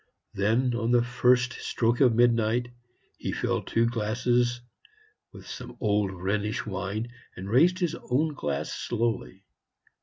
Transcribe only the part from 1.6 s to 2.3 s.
stroke of